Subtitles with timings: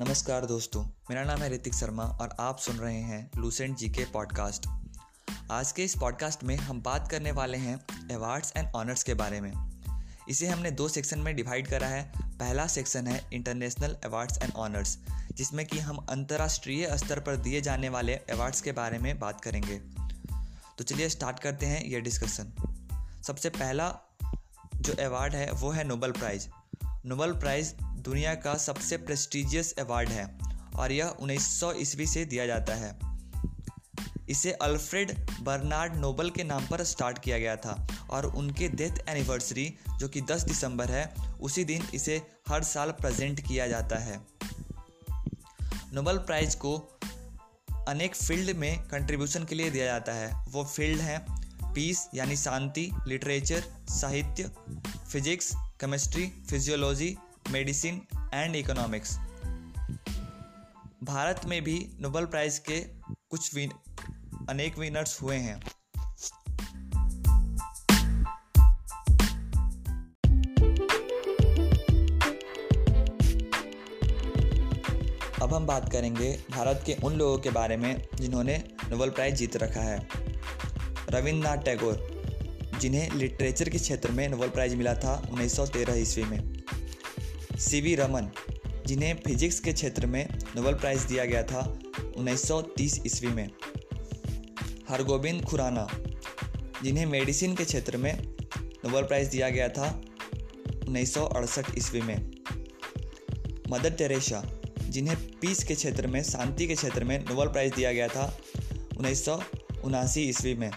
[0.00, 4.04] नमस्कार दोस्तों, मेरा नाम है ऋतिक शर्मा और आप सुन रहे हैं लूसेंट जी के
[4.04, 4.66] पॉडकास्ट
[5.50, 7.76] आज के इस पॉडकास्ट में हम बात करने वाले हैं
[8.14, 9.52] अवार्ड्स एंड ऑनर्स के बारे में।
[10.28, 14.98] इसे हमने दो सेक्शन में डिवाइड करा है। पहला सेक्शन है इंटरनेशनल अवार्ड्स एंड ऑनर्स
[15.32, 19.80] जिसमें कि हम अंतर्राष्ट्रीय स्तर पर दिए जाने वाले अवार्ड्स के बारे में बात करेंगे।
[20.78, 22.52] तो चलिए स्टार्ट करते हैं ये डिस्कशन
[23.26, 23.96] सबसे पहला
[24.74, 26.48] जो अवार्ड है, वो है नोबल प्राइज़
[27.06, 27.74] नोबल प्राइज़
[28.04, 30.38] दुनिया का सबसे प्रेस्टिजियस अवार्ड है
[30.76, 32.98] और यह 1900 ईस्वी से दिया जाता है।
[34.28, 39.74] इसे अल्फ्रेड बर्नार्ड नोबल के नाम पर स्टार्ट किया गया था और उनके डेथ एनिवर्सरी
[39.98, 44.20] जो कि 10 दिसंबर है, उसी दिन इसे हर साल प्रेजेंट किया जाता है।
[45.92, 46.98] नोबल प्राइज को
[47.88, 52.90] अनेक फ़ील्ड में कंट्रीब्यूशन के लिए दिया जाता है। वो फ़ील्ड हैं पीस यानी शांति
[53.06, 54.50] लिटरेचर साहित्य
[55.12, 57.16] physics chemistry physiology
[57.50, 58.02] medicine
[58.34, 59.18] and economics.
[61.02, 62.80] Bharat में भी नोबल प्राइज़ के
[63.30, 63.70] कुछ विन,
[64.50, 65.62] अनेक विनर्स हुए हैं।
[75.42, 79.56] अब हम बात करेंगे भारत के उन लोगों के बारे में जिन्होंने नोबल प्राइज़ जीत
[79.56, 80.08] रखा है।
[81.10, 82.14] रविन्द्रनाथ टैगोर,
[82.80, 86.63] जिन्हें लिटरेचर के क्षेत्र में नोबल प्राइज़ मिला था 1913 ईस्वी में।
[87.64, 88.28] सी वी रमन
[88.86, 91.78] जिन्हें फिजिक्स के क्षेत्र में नोबल प्राइज़ दिया गया था
[92.16, 93.50] 1930 ईस्वी में।
[94.88, 95.88] हरगोबिंद खुराना,
[96.82, 98.22] जिन्हें मेडिसिन के क्षेत्र में
[98.62, 100.02] नोबल प्राइज़ दिया गया था
[100.88, 102.30] उन्नीस सौ अड़सठ ईस्वी में।
[103.70, 108.08] मदर टेरेसा, जिन्हें पीस के क्षेत्र में, शांति के क्षेत्र में नोबल प्राइज़ दिया गया
[108.08, 108.38] था
[108.98, 109.42] उन्नीस सौ
[109.84, 110.70] उनासी ईस्वी में।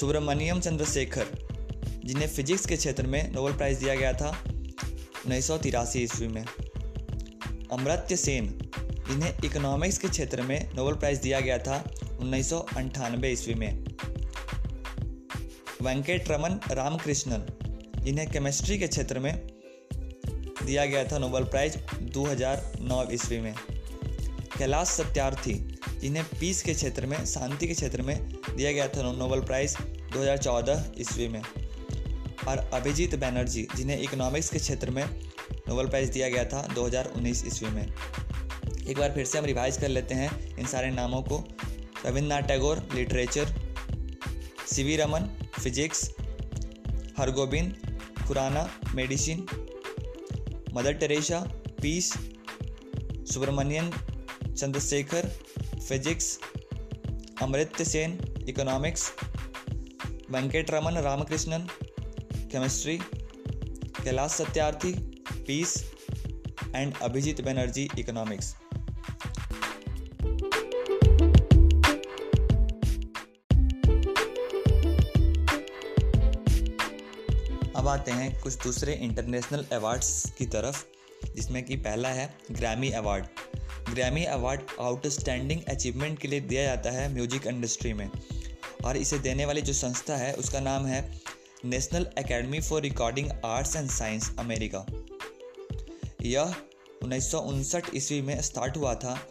[0.00, 1.47] सुब्रमण्यम चंद्रशेखर
[2.08, 4.44] जिन्हें फिजिक्स के क्षेत्र में नोबल प्राइज़ दिया गया था,
[5.26, 6.44] उन्नीस सौ तिरासी ईस्वी में।
[7.72, 11.90] अमृत्य सेन, जिन्हें इकोनॉमिक्स के क्षेत्र में नोबल प्राइज़ दिया गया था,
[12.20, 12.52] उन्नीस
[13.24, 13.84] ईस्वी में।
[15.82, 17.46] वेंकट रमन रामकृष्णन,
[18.04, 19.46] जिन्हें केमिस्ट्री के क्षेत्र में
[20.66, 23.54] दिया गया था नोबल प्राइज 2009 ईस्वी में।
[24.58, 29.40] कैलाश सत्यार्थी, जिन्हें पीस के क्षेत्र में, शांति के क्षेत्र में दिया गया था नोबल
[29.40, 29.76] प्राइज़
[30.12, 31.42] 2014 ईस्वी में।
[32.48, 35.04] और अभिजीत बैनर्जी, जिन्हें इकोनॉमिक्स के क्षेत्र में
[35.68, 37.86] नोबल प्राइज़ दिया गया था 2019 ईस्वी में।
[38.88, 41.38] एक बार फिर से हम रिवाइज कर लेते हैं इन सारे नामों को।
[42.06, 43.52] Rabindranath Tagore literature
[44.66, 45.28] C V Raman
[45.60, 46.10] physics
[47.18, 48.62] Hargobind, Khorana
[48.94, 49.46] medicine
[50.74, 51.40] Mother Teresa,
[51.82, 52.12] peace,
[53.32, 53.90] Subrahmanyan,
[54.54, 55.28] Chandrasekhar
[55.88, 56.38] physics
[57.42, 59.10] Amartya Sen economics
[60.30, 61.68] Venkat Raman Ramakrishnan
[62.48, 62.96] chemistry
[64.04, 64.92] Kailash Satyarthi,
[65.46, 65.74] peace
[66.74, 68.54] and Abhijit Banerjee economics
[77.76, 80.84] अब आते हैं कुछ दूसरे इंटरनेशनल अवार्ड्स की तरफ़,
[81.36, 83.26] जिसमें कि पहला है Grammy award
[83.94, 88.10] Grammy award outstanding achievement के लिए दिया जाता है म्यूज़िक इंडस्ट्री में।
[88.84, 91.00] और इसे देने वाली जो संस्था है, उसका नाम है
[91.64, 94.84] National Academy for Recording Arts and Science, America.
[96.22, 96.54] यह
[97.02, 99.28] उन्नीस सौ उनसठ ईस्वी में स्टार्ट हुआ था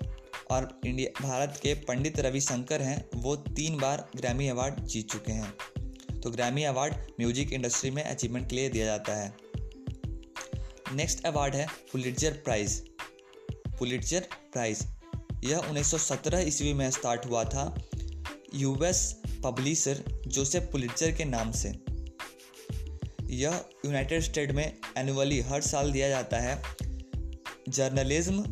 [0.51, 6.19] और इंडिया, भारत के पंडित रविशंकर हैं, वो तीन बार ग्रैमी अवार्ड जीत चुके हैं।
[6.19, 9.33] तो ग्रैमी अवार्ड म्यूज़िक इंडस्ट्री में अचीवमेंट के लिए दिया जाता है।
[10.95, 12.79] नेक्स्ट अवार्ड है पुलिटजर प्राइज
[13.79, 14.85] पुलिटजर प्राइज
[15.45, 17.73] यह 1917 ईस्वी में स्टार्ट हुआ था।
[18.55, 21.97] यूएस पब्लिशर जोसेफ पुलिटजर के नाम से।
[23.29, 24.65] यह यूनाइटेड स्टेट में
[24.97, 26.61] एनुअली हर साल दिया जाता है।
[27.69, 28.43] जर्नलिज्म,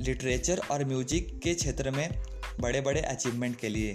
[0.00, 2.22] लिटरेचर और म्यूज़िक के क्षेत्र में
[2.60, 3.94] बड़े बड़े अचीवमेंट के लिए।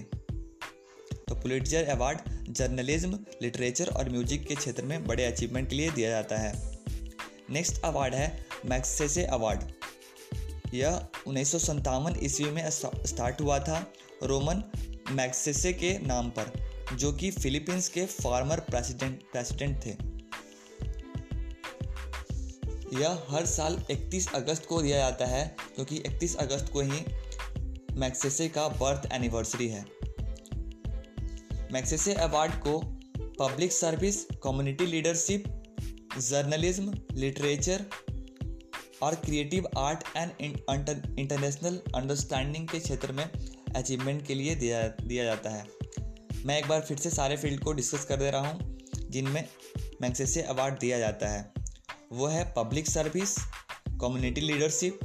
[1.28, 2.19] तो पुलिटजर अवार्ड
[2.50, 6.53] जर्नलिज्म, लिटरेचर और म्यूज़िक के क्षेत्र में बड़े अचीवमेंट के लिए दिया जाता है।
[7.49, 13.85] नेक्स्ट अवार्ड है मैक्सेसे अवार्ड यह उन्नीस सौ सतावन ईस्वी में स्टार्ट हुआ था
[14.23, 14.64] रोमन
[15.11, 20.16] मैक्सेसे के नाम पर। जो कि फिलीपींस के फार्मर प्रेसिडेंट प्रेसिडेंट थे।
[23.02, 27.05] यह हर साल 31 अगस्त को दिया जाता है, क्योंकि 31 अगस्त को ही
[27.93, 29.85] मैक्सेसे का बर्थ एनिवर्सरी है।
[31.72, 32.79] मैक्सेसे अवार्ड को
[33.40, 35.43] public service, community leadership,
[36.20, 37.85] journalism, literature
[39.02, 40.31] और creative art and
[41.20, 43.29] international understanding के क्षेत्र में
[43.76, 45.67] अचीवमेंट के लिए दिया दिया जाता है।
[46.46, 48.78] मैं एक बार फिर से सारे फ़ील्ड को डिस्कस कर दे रहा हूँ,
[49.09, 49.47] जिनमें
[50.02, 51.53] मैग्सेसे अवार्ड दिया जाता है।
[52.12, 53.36] वो है public service
[54.02, 55.00] community leadership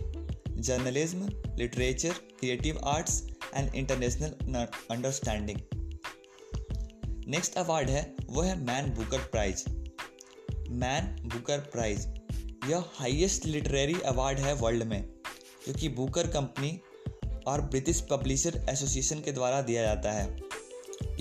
[0.59, 1.29] journalism
[1.59, 3.23] literature creative arts
[3.55, 5.59] and international understanding
[7.27, 9.65] next award है, वो है Man Booker prize
[10.71, 12.07] Man Booker prize
[12.69, 15.03] यह हाईएस्ट लिटरेरी अवार्ड है वर्ल्ड में,
[15.67, 16.79] जो कि बुकर कंपनी
[17.47, 20.50] और ब्रिटिश पब्लिशर एसोसिएशन के द्वारा दिया जाता है।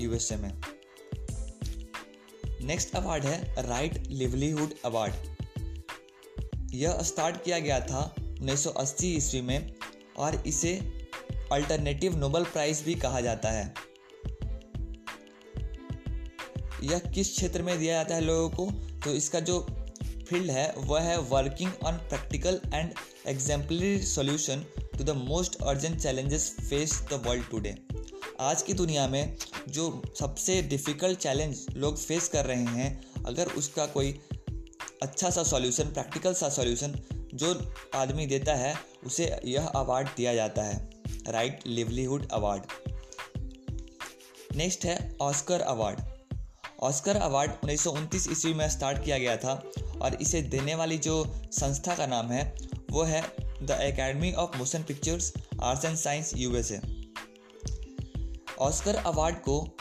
[0.00, 0.52] यूएसए में।
[2.60, 5.14] नेक्स्ट अवार्ड है राइट लिवलीहुड अवार्ड
[6.74, 9.74] यह स्टार्ट किया गया था 1980 ईस्वी में
[10.16, 10.74] और इसे
[11.52, 13.74] अल्टरनेटिव नोबल प्राइज भी कहा जाता है।
[16.82, 18.70] यह किस क्षेत्र में दिया जाता है लोगों को?
[19.00, 19.60] तो इसका जो
[20.28, 22.92] फ़ील्ड है, वह है working on practical and
[23.26, 24.64] exemplary solution
[24.98, 27.74] to the most urgent challenges face the world today
[28.40, 29.36] आज की दुनिया में
[29.68, 34.12] जो सबसे डिफ़िकल्ट चैलेंज लोग फेस कर रहे हैं, अगर उसका कोई
[35.02, 36.94] अच्छा सा सॉल्यूशन प्रैक्टिकल सा सॉल्यूशन
[37.34, 38.74] जो आदमी देता है,
[39.06, 40.90] उसे यह अवार्ड दिया जाता है।
[41.28, 42.62] राइट लिवलीहुड अवार्ड
[44.56, 46.00] नेक्स्ट है ऑस्कर अवार्ड
[46.82, 49.62] ऑस्कर अवार्ड उन्नीस सौ उनतीस ईस्वी में स्टार्ट किया गया था
[50.02, 52.56] और इसे देने वाली जो संस्था का नाम है,
[52.90, 55.32] वो है the Academy of Motion Pictures
[55.62, 56.99] Arts and Science USA
[58.60, 59.76] Oscar award को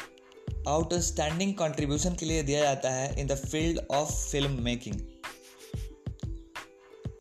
[0.67, 4.95] आउटस्टैंडिंग कंट्रीब्यूशन के लिए दिया जाता है in the field of film making.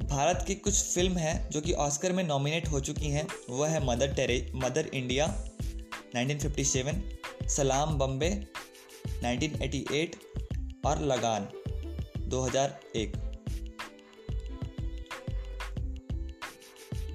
[0.09, 3.85] Bharat की कुछ फ़िल्म हैं जो कि ऑस्कर में नॉमिनेट हो चुकी हैं। वह है
[3.87, 5.27] मदर टेरे, मदर इंडिया
[6.17, 8.31] 1957 सलाम बम्बे
[9.25, 10.17] 1988
[10.87, 11.49] और लगान
[12.29, 13.17] 2001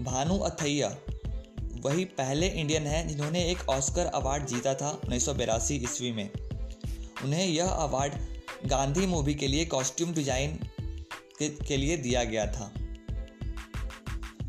[0.01, 0.95] भानु अथैया
[1.85, 6.29] वही पहले इंडियन हैं जिन्होंने एक ऑस्कर अवार्ड जीता था उन्नीस ईस्वी में।
[7.23, 8.13] उन्हें यह अवार्ड
[8.67, 10.57] गांधी मूवी के लिए कॉस्ट्यूम डिज़ाइन
[11.39, 12.71] के, के लिए दिया गया था।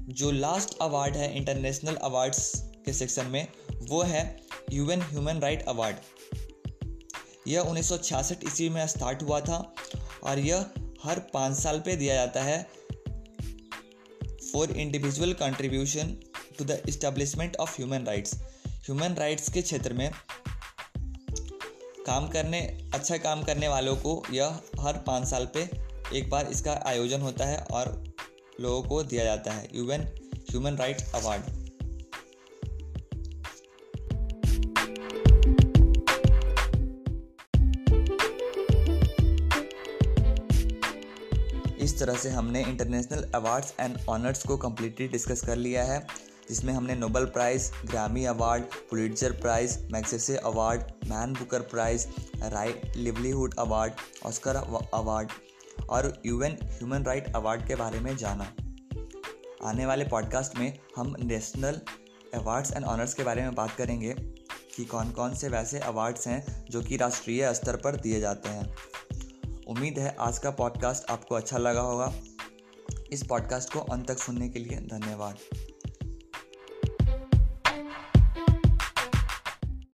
[0.08, 2.52] जो लास्ट अवार्ड है इंटरनेशनल अवार्ड्स
[2.84, 3.46] के सेक्शन में
[3.88, 4.22] वो है
[4.72, 5.96] यूएन ह्यूमन राइट अवार्ड
[7.48, 9.58] यह उन्नीस सौ छियासठ ईस्वी में स्टार्ट हुआ था
[10.22, 10.66] और यह
[11.04, 12.62] हर पाँच साल पे दिया जाता है
[14.52, 16.16] for individual contribution
[16.58, 18.34] to the establishment of human rights
[18.86, 20.10] human rights के क्षेत्र में
[22.06, 22.60] काम करने
[22.94, 25.68] अच्छा काम करने वालों को यह हर पाँच साल पे
[26.18, 27.92] एक बार इसका आयोजन होता है और
[28.60, 30.02] लोगों को दिया जाता है। यूएन
[30.50, 31.42] ह्यूमन राइट्स अवार्ड
[41.82, 45.98] इस तरह से हमने इंटरनेशनल अवार्ड्स एंड ऑनर्स को कम्प्लीटली डिस्कस कर लिया है।
[46.48, 52.06] जिसमें हमने Nobel prize Grammy award Pulitzer prize Magsaysay award Man Booker prize
[52.42, 53.92] Right Livelihood award
[54.26, 54.56] Oscar
[54.94, 55.28] award
[55.90, 58.52] और यूएन ह्यूमन राइट अवार्ड के बारे में जाना।
[59.64, 61.80] आने वाले पॉडकास्ट में हम नेशनल
[62.34, 64.14] अवार्ड्स एंड ऑनर्स के बारे में बात करेंगे
[64.76, 68.76] कि कौन कौन से वैसे अवार्ड्स हैं जो कि राष्ट्रीय स्तर पर दिए जाते हैं।
[69.68, 72.12] उम्मीद है आज का पॉडकास्ट आपको अच्छा लगा होगा।
[73.12, 75.36] इस पॉडकास्ट को अंत तक सुनने के लिए धन्यवाद।